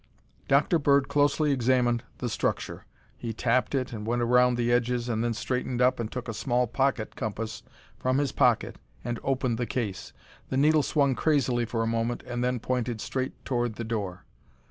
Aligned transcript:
Dr. 0.47 0.79
Bird 0.79 1.07
closely 1.09 1.51
examined 1.51 2.01
the 2.17 2.27
structure. 2.27 2.87
He 3.15 3.33
tapped 3.33 3.75
it 3.75 3.93
and 3.93 4.03
went 4.03 4.23
around 4.23 4.55
the 4.57 4.71
edges 4.71 5.07
and 5.07 5.23
then 5.23 5.35
straightened 5.35 5.79
up 5.79 5.99
and 5.99 6.11
took 6.11 6.27
a 6.27 6.33
small 6.33 6.65
pocket 6.65 7.15
compass 7.15 7.61
from 7.99 8.17
his 8.17 8.31
pocket 8.31 8.77
and 9.03 9.19
opened 9.23 9.59
the 9.59 9.67
case. 9.67 10.11
The 10.49 10.57
needle 10.57 10.81
swung 10.81 11.13
crazily 11.13 11.65
for 11.65 11.83
a 11.83 11.85
moment 11.85 12.23
and 12.25 12.43
then 12.43 12.59
pointed 12.59 12.99
straight 12.99 13.45
toward 13.45 13.75
the 13.75 13.83
door. 13.83 14.25